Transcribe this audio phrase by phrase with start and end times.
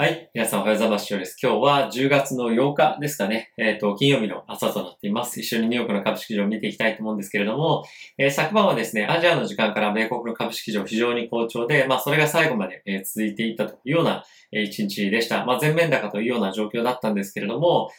[0.00, 0.30] はい。
[0.32, 1.18] 皆さんおはようございます。
[1.18, 1.36] です。
[1.42, 3.52] 今日は10月の8日ですかね。
[3.58, 5.38] えっ、と、金曜日の朝となっています。
[5.38, 7.84] 一緒にニューヨークの株式場を見ていきたいと思うんですけれども、
[8.16, 15.44] えー昨晩はですね、アジアの時間から米国の株式場非常に好調で、まあ、それが最後まで、え続いていったというような、えー一日でした。
[15.44, 17.90] まあ、全面高というような状況だったんですけれども、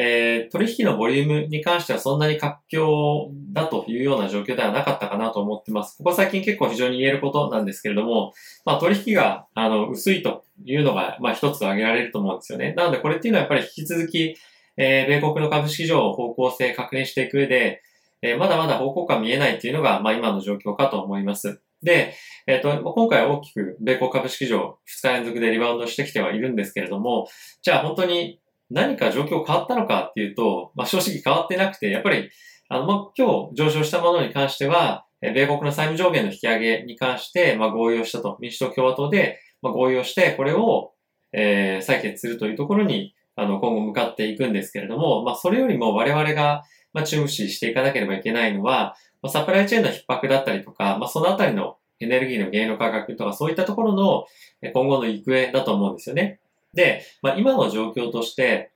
[0.00, 5.98] えー取引のボリュームに関してはそんなに活況だというような状況ではなかったかなと思ってます。
[5.98, 8.32] ここ最近結構非常に言えることなんですけれども、
[8.64, 12.74] まあ、取引が、あの、薄いというのが、まあ、一つ挙げられると思うんですよね。
[12.74, 14.36] なので、これっていうのはやっぱり引き続き、
[14.76, 17.82] えー米国の株式市場を方向性確認していく上で、
[18.22, 21.60] えーまだまだ方向感見えないっていうのが、まあ、今の状況かと思います。
[21.82, 22.14] で、
[22.46, 27.28] えっ、と、今回大きく米国株式市場2日連続でリバウンドしてきてはいるんですけれども、
[27.62, 28.40] じゃあ本当に
[28.70, 32.30] 何か状況変わったのかっていうと、まあ、正直変わってなくて、やっぱり、
[32.68, 40.92] あの、まあ、今日上昇したものに関しては、米国の債務上限の引き上げに関して、まあ、合意をしたと、民主党共和党で、まあ、合意をして、これを、
[41.32, 54.26] えー採決するというところに、あの、今後向かっていくんですけれども、まあ、それよりも我々が、まあ、注視していかなければいけないのは、まあサプライチェーンの逼迫だったりとか、まあ、そのあたりのエネルギーの原油の価格とか、そういったところの
[54.72, 56.40] 今後の行方だと思うんですよね。
[56.74, 58.72] で、まあ、今の状況として、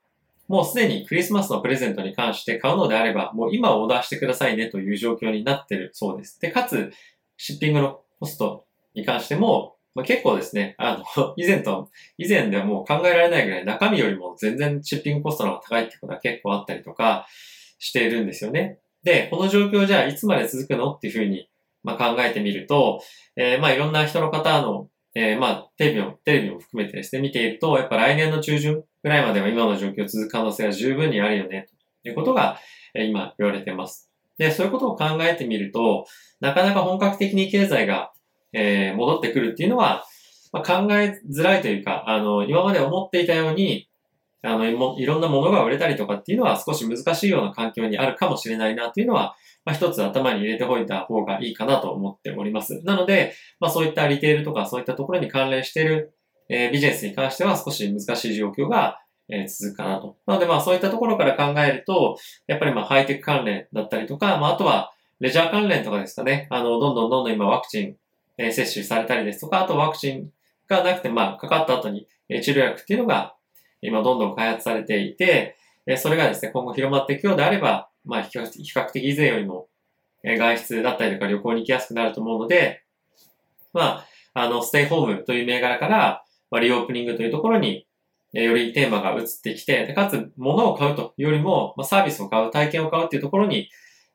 [0.49, 6.41] もうすでにクリスマスのプレゼントに関して買うのであれば、もう今オーダーしてくださいねという状況になってるそうです。
[6.41, 6.93] で、かつ、
[7.37, 17.27] シッピングのコストに関しても、まあ、結構ですね、あの、 以前と、以前ではもう考えられないぐらい中身よりも全然シッピングコストの方が高いってことが結構あったりとか
[17.79, 18.79] しているんですよね。
[19.03, 20.93] で、この状況じゃあいつまで続くの？
[20.93, 21.49] っていうふうに、
[21.83, 23.03] まあ、考えてみると、
[23.37, 31.69] えーまあいろんな人の方の、えーまあテレビも、テレビも含めてですね、見ていると、やっぱ来年の中旬ぐらいまでは今の状況続く可能性は十分にあるよね、
[32.03, 32.59] ということが、
[32.95, 34.11] え今言われてます。
[34.39, 36.07] で、そういうことを考えてみると、
[36.41, 38.13] なかなか本格的に経済が、
[38.53, 40.05] えー戻ってくるっていうのは、
[40.53, 43.89] まあ、考えづらいというか、あの、今まで思っていたように、
[44.43, 44.67] あの、
[44.99, 52.81] いろんなものが売れたりとかっていうのは少し難しいような環境にあるかもしれないなっていうのは、まあ、一つ頭に入れておいた方がいいかなと思っております。
[52.85, 56.15] なので、まあ、そういったリテールとかそういったところに関連している、
[56.49, 60.17] えービジネスに関しては少し難しい状況が、えー続くかなと。
[60.27, 66.49] なので、まあ、そういったところから考えると、やっぱりまあ、ハイテク関連だったりとか、まあ、あとは、レジャー関連とかですかね。
[66.51, 67.97] あの、どんどんどんどん今ワクチン、
[68.39, 70.31] えー接種されたりですとか、あとワクチン
[70.69, 73.35] がなくて、まあ、かかった後に、え治療薬っていうのが、
[73.81, 75.57] 今どんどん開発されていて、
[75.87, 79.69] えそれがですね、今後広まっていくようであれば、まあ、比較的以前よりも、
[80.25, 82.85] え外出だったりとか旅行に行きやすくなると思うので、
[83.73, 84.05] ま
[84.35, 87.87] あ、あの、ステイホームという銘柄から、まあ、リオープニングというところに、
[88.35, 93.69] えよりテーマが移ってきて、でかつ、物を買うというよりも、まあ、サービスを買う、体験を買うっていうところに、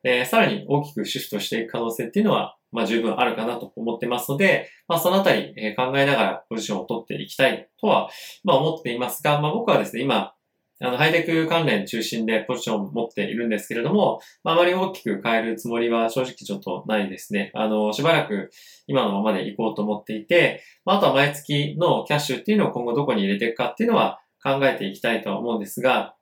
[0.04, 8.10] えーさらに大きくシフトしていく可能性っていうのは、まあ、十分あるかなと思ってますので、まあ、そのあたり、えー考えながらポジションを取っていきたいとは、
[8.44, 10.34] まあ、思っていますが、まあ、僕はですね、今、
[10.80, 17.52] あの、ハイテク関連中心でポジションを持っているんですけれども、まあ、あまり大きく変えるつもりは正直ちょっとないですね。
[17.56, 18.52] あの、しばらく
[18.86, 26.16] 今のままで行こうと思っていて、まあ、あとは毎月のキャッシュっていうのを今後どこに入れていくかっていうのは考えていきたいとは思うんですが、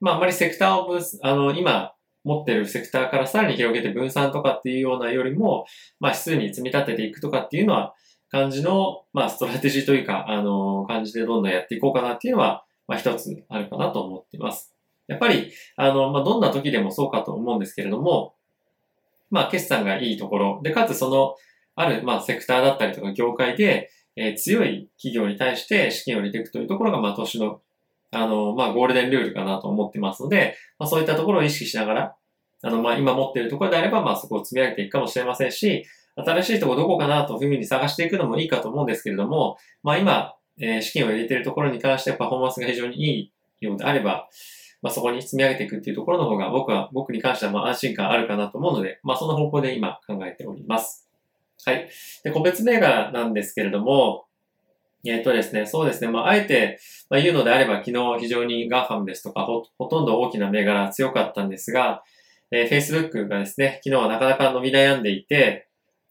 [0.00, 1.94] まあ、あまりセクターを分、あの、今
[2.24, 5.66] 持ってるセクターからさらに広げて分散とかっていうようなよりも、
[5.98, 7.94] まあ、指数に積み立てていくとかっていうのは、
[8.30, 14.74] 感じの、まあ、ストラテジーというか、あの、感じでどんどんやっていこうかなっていうのは、まあ、一つあるかなと思っています。
[15.06, 18.34] やっぱり、あの、まあ、どんな時でもそうかと思うんですけれども、
[19.30, 21.36] まあ、決算がいいところ、で、かつその、
[21.76, 27.60] ある、まあ、セクターだったりとか業界で、えー強い企業に対して資金を入れていくというところが、まあ、投資の、
[28.12, 32.16] あの、まあ、ゴールデンルールかなと思ってますので、まあ、そういったところを意識しながら、
[32.62, 35.84] あの、まあ、今持っているところであれば、まあ、そこを積み上げていくかもしれませんし、
[36.16, 44.28] 新しいとこどこかなというふうに探していくのもいいかと思うんですけれども、まあ、今、えー資金を入れているところに関してパフォーマンスが非常にいいようであれば、
[44.82, 51.08] まあ、そこに積み上げていくっていうところの方が僕は、僕に関してはまあ安心感あるかなと思うので、まあ、その方向で今考えております。
[51.64, 51.88] はい。
[52.22, 54.26] で、個別銘柄なんですけれども、
[55.06, 56.78] えっ、とですね、そうですね、まあ、あえて、
[57.08, 62.02] まあ、言うのであれば、昨日非常に GAFAM ですとかほ、ほとんど大きな銘柄強かったんですが、
[62.50, 65.68] えー Facebook がですね、昨日はなかなか伸び悩んでいて、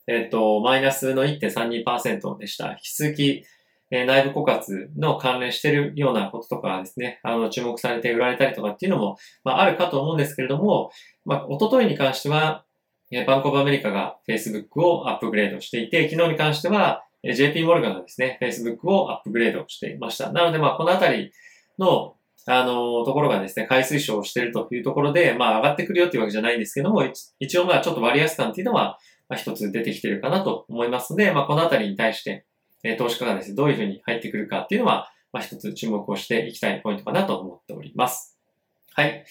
[0.07, 2.71] えっ、と、マイナスの1.32%でした。
[2.71, 3.45] 引き続き、
[3.95, 10.89] え内部枯渇の関連してるようなこととかですね、あの、注目されて売られたりとかっていうのも、まあ、あるかと思うんですけれども、
[11.25, 12.65] まあ、一昨日に関しては、
[13.11, 20.31] えバンコブアメリカが Facebook をアップグレードしていて、昨日に関しては、えー JP モルガンがですね、Facebook をアップグレードしていました。
[20.31, 21.31] なので、まあ、このあたり
[21.77, 22.15] の、
[22.47, 28.97] あの、ところがですね、買い推奨をしているというところで、まあ、上がってくるよっていうわけじゃないんですけども、一一応まあ、ちょっと割安感っていうのは、
[29.29, 32.45] まあ、一つ出てきてるかなと思いますので、まあ、このあたりに対して、
[32.83, 38.37] えー投資家がですね、どういうふうに入ってくるかっていうのは、まあ、一つ注目をしていきたいポイントかなと思っております。
[38.93, 39.25] はい。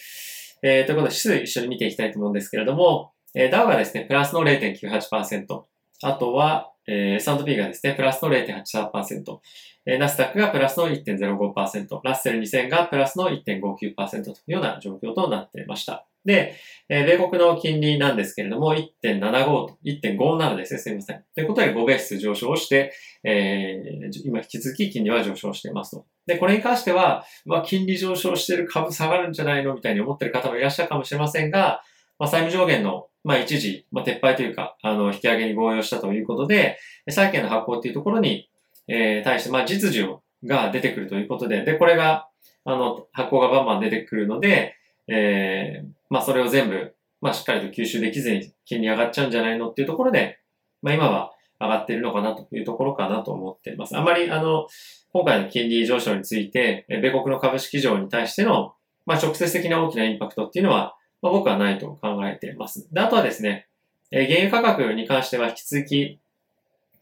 [0.62, 5.62] えー、ということで、指数一緒に見ていきたいと思うんですけれども、えー、ダウがですね、プラスの0.98%、
[6.02, 9.38] あとは、えー、S&P がですね、プラスの0.83%、
[9.86, 16.06] えー、ナスダックがプラスの1.05%、ラッセル2000がプラスの1.59%というような状況となっていました。
[16.24, 16.56] で、
[16.88, 21.24] え、米国の金利なんですけれども、1.75と、1.57ですね、すみません。
[21.34, 22.92] ということで、5ベース上昇して、
[23.24, 26.06] えー、今引き続き金利は上昇していますと。
[26.26, 31.82] で、これに関しては、まあ、金利上昇してる株下がるんじゃないのみたいに思ってる方もいらっしゃるかもしれませんが、
[32.18, 36.78] まあ、債務上限の、まあ、一時、まあ、撤廃というか、あの、引き上げに合意をしたということで、
[37.08, 38.48] 債券の発行っていうところに、
[38.86, 42.28] えー、対して、まあ、実需が出てくるということで、で、これが、
[42.64, 44.76] あの、発行がバンバン出てくるので、
[45.08, 50.38] えー、まあ、それを全部、まあ、しっかりと吸収できずに金利上がっちゃうんじゃないのっていうところで、
[50.82, 53.96] まあ、今は上がっているのかなというところかなと思っています。
[53.96, 54.66] あまり、あの、
[55.12, 58.74] 今回の金利上昇について、米国の株式市場に対しての、
[59.06, 62.88] まあ、直接的な大きなインパクトっていうのは、まあ、僕はないと考えています。
[62.92, 63.68] で、あとはですね、
[64.10, 66.20] え原油価格に関しては引き続き、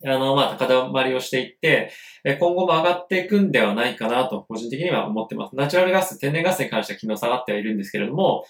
[0.05, 1.93] あの、まあ、高止まりをしていって、
[2.25, 5.56] 今後も上がっていくんではないかなと、個人的には思ってます。
[5.56, 8.44] ナチュラルガス、天然ガスに関しては昨日下がってはいるんですけれども、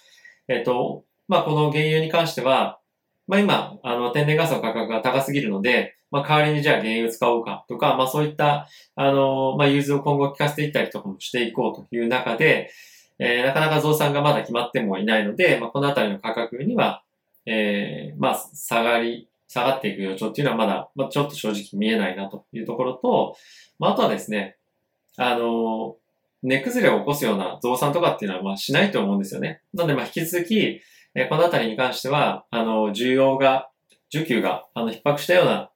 [0.49, 2.81] えっ、と、まあ、この原油に関しては、
[3.27, 12.73] まあ、今、あの、天然ガスの価格が高すぎるので、まあ、代わりにじゃあ原油を使おうかとか、まあ、そういった、あの、まあ、融通を今後効かせていったりとかもしていこうという中で、
[13.21, 17.05] えー、なかなか増産がまだ決まってもいないので、まあ、このあたりの価格には、
[17.47, 23.37] えー、まあ、下がり、下がっていく予兆っていうのはまだ、まあ、ちょっと正直見えないなというところと、
[23.79, 24.57] まあ、あとはですね、
[25.17, 25.97] あの、
[26.43, 29.61] 値崩れを起こすような増産とかっていうのは、まあ、しないと思うんですよね。
[29.75, 30.81] なので、まあ、引き続き、
[31.15, 33.71] え、このあたりに関しては、あの、需要が、
[34.15, 35.71] 需給が、あの、逼迫したような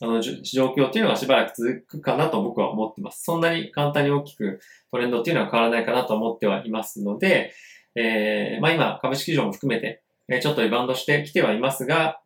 [0.00, 3.24] あの、状況っていうのがしばらく続くかなと僕は思ってます。
[3.24, 4.60] そんなに簡単に大きく
[4.92, 7.52] トレンドっていうのは変わらないかなと思ってはいますので、
[7.96, 12.20] えー、まあ今、株式市場も含めて、えちょっとリバウンドしてきてはいますが、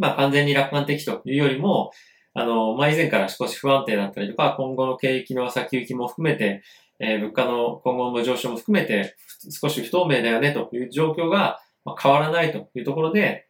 [0.00, 1.92] まあ完全に楽観的というよりも、
[2.32, 6.62] あの、まあ以前から少し不安定だったりとか、今後の景気の先行きも含めて、
[6.98, 9.14] えー、物価の今後の上昇も含めて、
[9.50, 11.60] 少し不透明だよねという状況が
[12.02, 13.46] 変わらないというところで、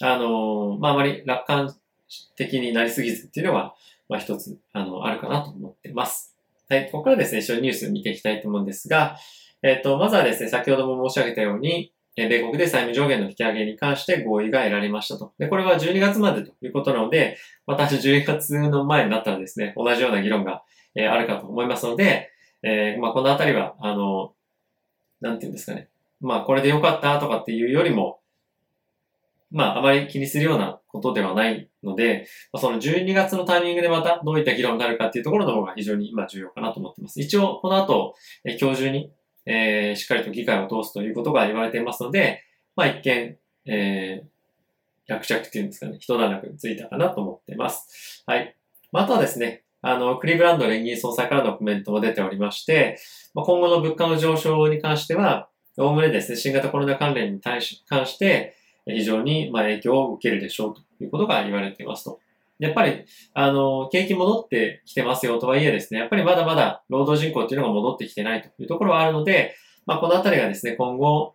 [0.00, 1.74] あの、まああまり楽観
[2.36, 3.74] 的になりすぎずっていうのは、
[4.08, 6.36] まあ一つ、あの、あるかなと思ってます。
[6.68, 9.16] はい、ここからですね、一緒にニュース見ていきたいと思うんですが、
[9.62, 15.34] えっ、ー、と、まずはですね、先ほども申し上げたように、米国で債務上限の引き上げに関して合意が得られましたと。
[15.38, 17.36] で、これは12月までということなので、
[17.66, 20.62] 私11月の前になったらですね、同じような議論が、
[20.98, 22.30] えあるかと思いますので、
[22.62, 24.32] えー、まあ、このあたりは、あの、
[25.20, 25.88] なんていうんですかね。
[26.20, 28.20] まあ、これでよかったとかっていうよりも、
[29.50, 32.26] まあ、あまり気にするようなことではないので、
[32.56, 37.20] その12月のタイミングでまたどういった議論になるかっていうところの方が非常に今重要かなと思っています。
[37.20, 38.14] 一応、この後、
[38.44, 39.12] え今日中に、
[39.46, 42.42] えー、しっかりと議会を通すということが言われていますので、
[42.74, 48.24] まあ一見、えー、落着っていうんですかね、一段落ついたかなと思っています。
[48.26, 48.56] はい。
[48.92, 52.98] まあ、とはですね、あの、クリーブランド連銀総裁からのコメントも出ておりまして、
[53.34, 58.56] まあ、今後の物価の上昇に関しては、おおむねですね、新型コロナ関連に対し、関して、
[58.86, 62.20] 非常にま影響を受けるでしょうということが言われていますと。
[62.58, 63.04] やっぱり、
[63.34, 69.54] あの、景気戻ってきてますよとはいえですね、やっぱりまだまだ労働人口っていうのが戻ってきてないというところはあるので、
[69.84, 71.34] まあ、このあたりがですね、今後、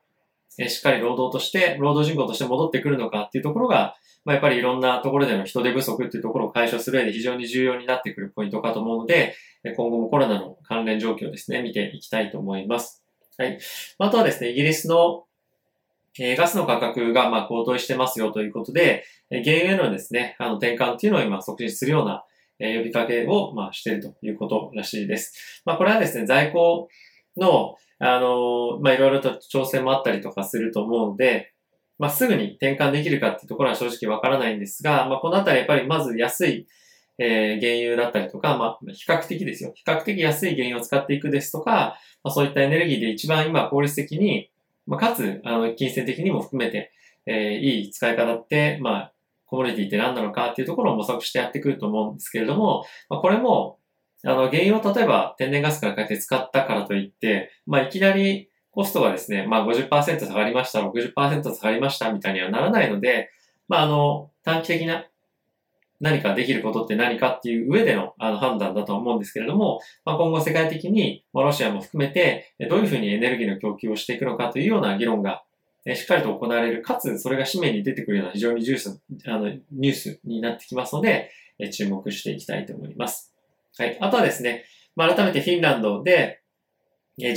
[0.60, 3.96] えしっかり労働として、労働人口として戻ってくるのかっていうところが、
[4.26, 9.36] まあ、やっぱりいろんなところでの人手不足っていうところを解消する上で非常に重要になってくるポイントかと思うので、
[9.76, 13.04] 今後もコロナの関連状況ですね、見ていきたいと思います。
[13.38, 13.60] はい。
[13.98, 15.24] あとはですね、イギリスの
[16.20, 22.24] えガスの価格がま高騰してますよということで、原油へのですね、あの転換っていうのを今促進するような
[22.60, 25.62] え呼びかけをましているということらしいです。
[25.66, 26.90] まあこれはですね、在庫
[27.38, 31.54] の、あのまあいろいろと調整もあったりとかすると思うので、
[31.98, 36.68] まあすぐに転換できるかっていうところは正直わからないんですが、まあこのあたりやっぱりまず安い
[37.24, 39.74] えー、原油だったりとか、まあ、比較的ですよ。
[39.76, 44.50] 比較的安い原油を使っていくですとか、まあ、そういったエネルギーで一番今効率的に、
[44.92, 46.92] まあ、かつ、あの、金銭的にも含めて、
[47.26, 49.14] えー、いい使い方って、まあ、
[49.46, 53.80] コモディティって何なのかっていうところを模索してやってくると思うんですけれども、まあ、これも、
[54.26, 63.30] あの、原油を例えば天然ガスから変えて使ったからといって、まあ、いきなりコストがですね、まあ50%下がりました、60%下がりましたみたいにはならないので、
[63.70, 65.06] まあ、あの、短期的な
[66.02, 75.44] 何かできることって何かっていう上でのあの判断だと思うんですけれども、まあ、今後世界的に、まあ、ロシアも含めて、どういうふうにエネルギーの供給をしていくのかというような議論が、
[75.96, 81.30] しっかりと行われる、かつそれが紙面に出てくるような非常にジュース、あの、ニュースになってきますので、
[81.72, 83.34] 注目していきたいと思います。
[83.78, 83.98] はい。
[84.00, 84.66] あとはですね、
[84.96, 86.42] まあ、改めてフィンランドで、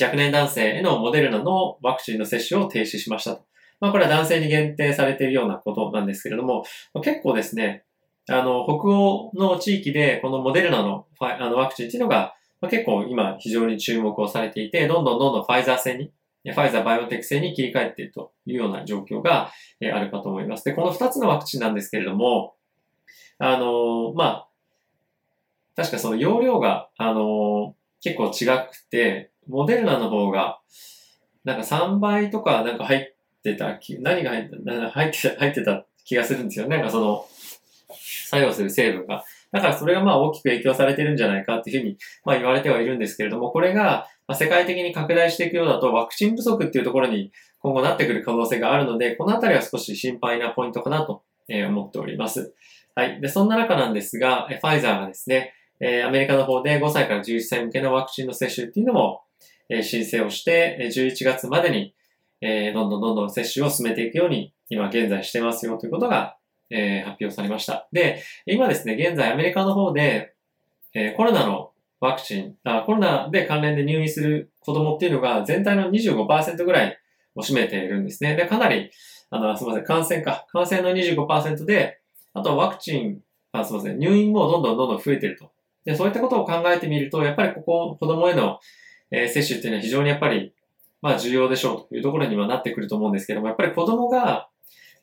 [0.01, 3.45] 若年男性へのモデルナのワクチンの接種を停止しましたと。
[3.81, 6.65] まあ、これは男性に限定されているようなことなんですけれども、
[7.03, 7.85] 結構ですね、
[8.29, 16.13] あの、北欧の地域でこのモデルナのファあのワクチンっていうのが、まあ、結構今非常に注目をされていて、どんどんどんどんファイザー製に、
[16.53, 19.51] ファイザーバイオテック製に切り替えているというような状況が、
[19.81, 20.65] あるかと思います。
[20.65, 22.55] で、この2つのワクチンなんですけれども、
[23.39, 24.49] あのまあ、
[25.77, 30.61] 確かその容量が、あの結構違くて、モデルナの方が、
[31.45, 36.69] なんか3倍とかなんか入ってた、何が、入ってた、入ってた気がするんですよ。
[36.69, 37.27] なんかその、
[38.29, 39.25] 作用する成分が。
[39.53, 52.55] だからそれがまあ大きく影響されてるんじゃないかっていうふうにまあ言われてはいるんですけれども、これが世界的に拡大していくようだとワクチン不足っていうところに今後なってくる可能性があるので、このあたりは少し心配なポイントかなと思っております。
[52.95, 53.21] はい。
[53.21, 55.53] で、そんな中なんですが、ファイザーがですね、
[56.07, 59.23] アメリカの方で5歳から11歳向けのワクチンの接種っていうのも
[59.83, 61.95] 申請をして、11月までに
[62.75, 66.37] どんどんどんどん接種を進めていくように今現在してますよということが
[66.71, 67.89] えー、発表されました。
[67.93, 70.35] で、今ですね、現在アメリカの方で、
[70.95, 76.99] えー、コロナのワクチンあ、コロナで関連で入院する子供っていうのが全体の25%ぐらい
[77.35, 78.37] を占めているんですね。
[78.37, 78.91] で、かなり、
[79.31, 80.47] あの、すみません、感染か。
[80.53, 82.01] 感染の25%で、
[82.35, 83.21] あとワクチン、
[83.53, 85.51] あ、すみません、入院もどんどんどんどん増えてると。
[85.85, 88.59] で、そういったことを考えてみると、やっぱりここ、子供への、
[89.11, 90.55] えー、接種っていうのは非常にやっぱり、
[91.01, 94.49] まあ重要でしょうというところにはなってくると思うんですけども、やっぱり子供が、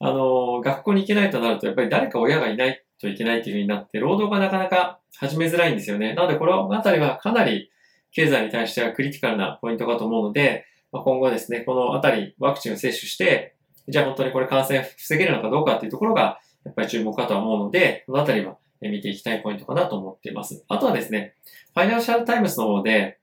[0.04, 6.16] あの、学校に行けないとなると、やっぱり誰か親がいないといけないっていうふうになって、労働がなかなか始めづらいんですよね。
[6.16, 7.72] なので、このあたりはかなり
[8.12, 13.56] 経済に対してはクリティカルなポイントかと思うので、まあ、今後ですね、このあたりワクチンを接種して、
[13.88, 20.64] じゃあ本当にこれ感染防げるのかどうかっていうところが、やっぱり注目かとは思うので、このあたりは見ていきたいポイントかなと思っています。
[20.68, 21.36] あとはですね、
[21.74, 23.20] Financial Times の方で、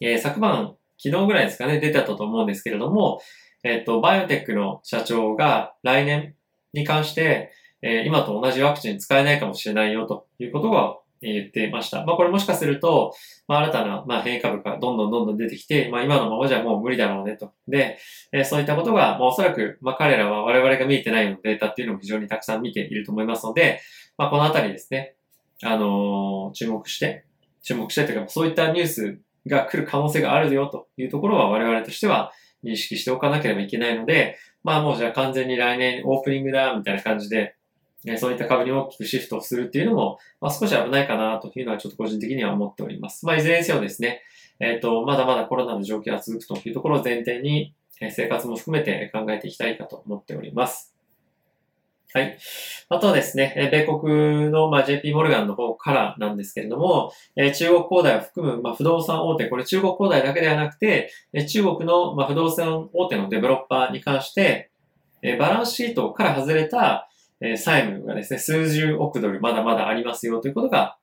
[0.00, 3.20] えー、昨晩、昨日ぐらいですかね、出てたと思うんですけれども、
[3.62, 6.34] えっ、と、 BioNTech の社長が来年
[6.72, 7.52] に関して、
[7.82, 12.04] えー、今と同じワクチン使えないかもしれないよということが言っていました。
[12.04, 13.14] まあこれもしかすると、
[13.46, 17.52] まあ新たな、まあ、変異株がどんどんどんどん出てきて、まあ今のままじゃもう無理だろうねと。
[17.68, 17.98] で、
[18.32, 23.80] えー、そういったことが、まあおそらく、まあ彼らは我々が見えてないようなデータっていうのも非常にたくさん見ていると思いますので、
[24.16, 25.14] まあこのあたりですね、
[25.62, 27.24] あのー、注目して、
[27.62, 32.32] 注目してというか、そういったニュースが来る可能性があるよというところは我々としては、
[32.64, 37.56] 認識しておかなければいけないので、まあもうじゃあ完全に来年オープニングだ、みたいな感じで、
[38.04, 43.26] ね、そういった株に大きくシフトするっていうのも、まあ少し危ないかなというのはちょっと個人的には思っております。
[43.26, 44.22] まあいずれにせよですね、
[44.60, 47.74] えっ、ー、と、まだまだコロナの状況が続くというところを前提に、
[48.10, 50.91] 生活も含めて考えていきたいかと思っております。
[52.14, 52.38] はい。
[52.90, 61.10] あとはですね、米国の、まあ、JP モルガンの方からなんですけれども、え中国恒大を含む、ま、不動産大手、これ中国恒大だけではなくて、
[61.48, 64.70] 中国の、ま、不動産大手のデベロッパーに関して、
[65.22, 67.08] えバランスシートから外れた、
[67.40, 70.98] え債務がですね、数十億ドルまだまだありますよということが、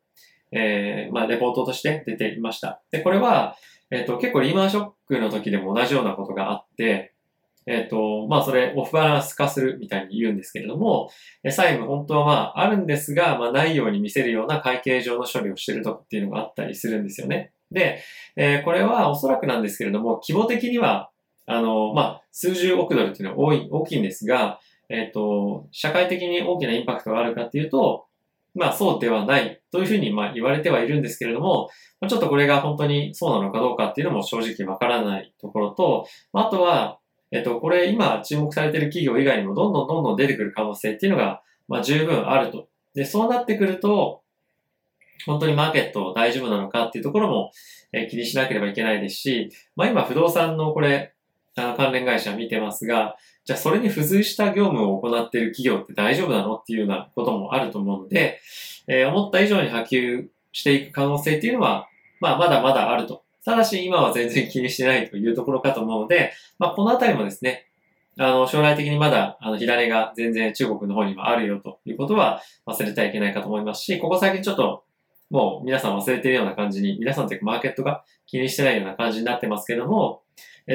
[0.52, 2.82] えー、まあ、レポートとして出ていました。
[2.92, 3.56] で、これは、
[3.92, 7.14] えっ、と、結構リーマンショックの時でも同じようなことがあって、
[7.66, 11.10] えっ、ー、と、まあ、それ、オフバランス化するみたいに言うんですけれども、
[11.50, 17.52] 債務本当はまあ、あるんですが、まあ、ないように見せるような会計上の処理をしているとかっていうのがあったりするんですよね。
[17.72, 18.02] で、
[18.36, 21.12] えー、これはおそらくなんですけれども、規模的には、
[21.46, 28.06] あの、まあ、数十億ドルっていうのは多い、大きいんですが、えっ、ー、と、社会的に大きなインパクトがあるかっていうと、
[28.56, 31.70] まあそうではないというふうにまあ言われてはいるんですけれども、
[32.08, 36.99] ちょっとこれが本当にそうなのかどうかっていうのも正直わからないところと、あとは、
[37.32, 42.68] えっと、これ今注目されている企業以外にもどんどんどんどん出てくる可能性っていうのが、まあ十分あると。
[42.96, 44.22] で、そうなってくると、
[45.26, 47.52] 本当にマーケット大丈夫なのかっていうところも、
[47.92, 51.14] え、気にしなければいけないですし、まあ今不動産のこれ、
[51.56, 58.40] あの関連会社見てますが、じゃあそれに付随した業務を行っている企業って大丈夫なのっていうようなこともあると思うので、
[58.88, 61.88] えー、思った以上に波及していく可能性っていうのは、
[62.20, 67.66] まあまだまだあるとただし今は全然気にしてないというところかと思うので、まあ、このあたりもですね、
[68.20, 74.84] あの、将来的にまだ、あの、火種が全然中国の方にもあるよということは忘れてはいけないかと思いますし、ここ最近ちょっと、
[75.32, 80.22] もう皆さん忘れてるような感じに、皆さんというかマーケットが気にしてないような感じになってますけども、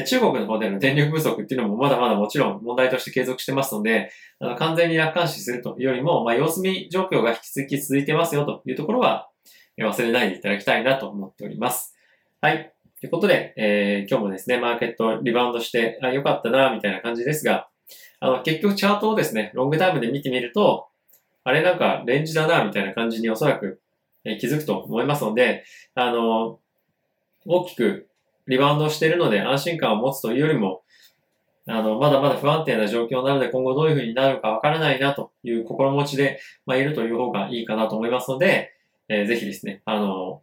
[0.06, 9.28] 中国の方での電力不足っていうのもまだまだもちろん問題として継続してますので、あの完全に楽観視するというよりも、まあ、様子見状況が引き続き続いてますよというところは
[9.78, 11.93] 忘れないでいただきたいなと思っております。
[12.44, 12.74] はい。
[13.00, 17.70] ということで、えー、今日もですね、マーケットリバウンドして、あ、よかったな、みたいな感じですが、
[18.20, 20.88] あの、結局チャートをですね、ロングタイムで見てみると、
[21.42, 23.80] あれなんかレンジだな、みたいな感じにおそらく、
[24.24, 26.58] え気づくと思いますので、あの、
[27.46, 28.10] 大きく
[28.46, 30.82] リバウンドしているので安心感を持つというよりも、
[31.66, 38.74] あの、まだまだ不安定な状況なので今後どういう風になるかわからないなという心持ちで、まあ、いるという方がいいかなと思いますので、
[39.08, 40.42] えー、ぜひですね、あの、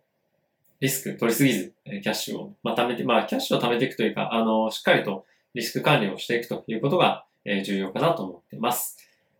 [0.81, 8.97] リスク取りすぎず、キャッシュを、まあ、貯めて、まあ、キャッシュを貯めていくというか、あの、しっかりとリスク管理をしていくということが、え、重要かなと思っています。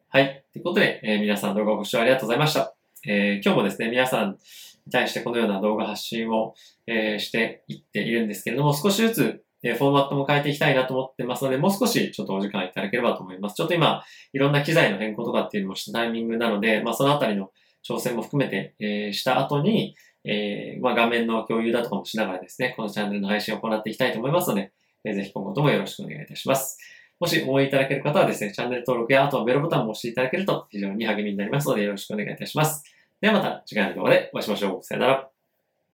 [0.10, 0.44] はい。
[0.54, 2.76] ということで、え、皆さん動画ご視聴ありがとうございました。
[3.08, 4.38] えー、今日もですね、皆さん
[4.86, 6.54] に対してこのような動画発信を、
[6.86, 13.56] えー、していっているんですけれども、少しずつ、えフォーマットも変えていきたいなと思ってますので、もう少しちょっとお時間いただければと思います。
[13.56, 17.52] ちょっと今、いろんな機材の変更とかっていうのもしたタイミングなので、まあそのあたりの
[17.88, 24.72] 挑戦も含めて、え、した後に、えー、まあ画面の共有だとかもしながらですね、このチャンネルの配信を行っていきたいと思いますので、
[25.04, 26.78] えー、ぜひ今後ともよろしくお願いいたします。
[27.20, 32.84] もし応援いただける方はですね、チャンネル登録や、あとはベルボタンも押していただけると非常に励みになりますのでよろしくお願いいたします。
[33.22, 34.84] ではまた次回の動画でお会いしましょう。
[34.84, 35.31] さよなら。